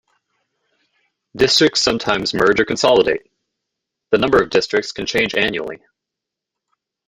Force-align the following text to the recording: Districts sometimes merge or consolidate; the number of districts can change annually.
Districts 1.35 1.79
sometimes 1.79 2.33
merge 2.33 2.59
or 2.59 2.65
consolidate; 2.65 3.31
the 4.09 4.17
number 4.17 4.41
of 4.41 4.49
districts 4.49 4.93
can 4.93 5.05
change 5.05 5.35
annually. 5.35 5.77